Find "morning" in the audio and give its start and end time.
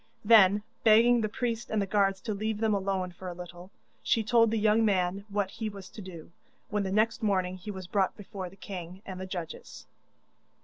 7.21-7.55